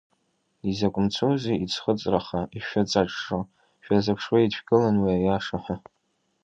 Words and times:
Изакә 0.69 0.99
мцузеи 1.05 1.59
иӡхыҵраха 1.63 2.41
ишәыҵаҽҽо, 2.57 3.39
шәазыԥшуеит 3.83 4.51
шәгылан 4.55 4.95
уи 5.01 5.11
аиаша 5.17 5.57
ҳәа… 5.63 5.75